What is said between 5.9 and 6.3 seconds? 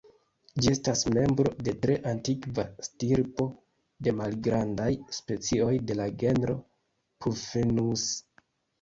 de la